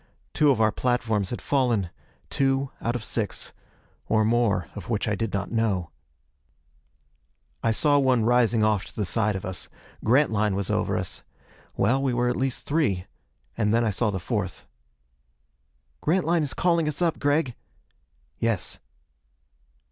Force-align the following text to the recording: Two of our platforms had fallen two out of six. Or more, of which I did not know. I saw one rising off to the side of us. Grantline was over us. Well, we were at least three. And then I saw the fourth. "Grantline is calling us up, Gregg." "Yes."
Two 0.33 0.49
of 0.49 0.59
our 0.59 0.71
platforms 0.71 1.29
had 1.29 1.43
fallen 1.43 1.91
two 2.31 2.71
out 2.81 2.95
of 2.95 3.03
six. 3.03 3.53
Or 4.07 4.25
more, 4.25 4.67
of 4.73 4.89
which 4.89 5.07
I 5.07 5.13
did 5.13 5.31
not 5.31 5.51
know. 5.51 5.91
I 7.61 7.69
saw 7.69 7.99
one 7.99 8.25
rising 8.25 8.63
off 8.63 8.83
to 8.85 8.95
the 8.95 9.05
side 9.05 9.35
of 9.35 9.45
us. 9.45 9.69
Grantline 10.03 10.55
was 10.55 10.71
over 10.71 10.97
us. 10.97 11.21
Well, 11.77 12.01
we 12.01 12.15
were 12.15 12.29
at 12.29 12.35
least 12.35 12.65
three. 12.65 13.05
And 13.55 13.71
then 13.71 13.85
I 13.85 13.91
saw 13.91 14.09
the 14.09 14.19
fourth. 14.19 14.65
"Grantline 16.01 16.41
is 16.41 16.55
calling 16.55 16.87
us 16.87 16.99
up, 16.99 17.19
Gregg." 17.19 17.53
"Yes." 18.39 18.79